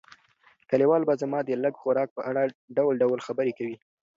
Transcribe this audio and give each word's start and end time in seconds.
کلیوال 0.69 1.01
به 1.07 1.13
زما 1.21 1.39
د 1.45 1.49
لږ 1.63 1.73
خوراک 1.81 2.09
په 2.17 2.21
اړه 2.29 2.41
ډول 2.77 2.93
ډول 3.01 3.19
خبرې 3.27 3.53
کوي. 3.57 3.75